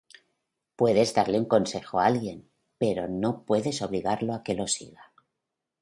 [0.77, 5.13] Puedes darle un consejo a alguien, pero no puedes obligarlo a que lo siga.